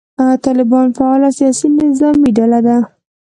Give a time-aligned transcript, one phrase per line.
[0.45, 2.77] طالبان فعاله سیاسي نظامي ډله ده.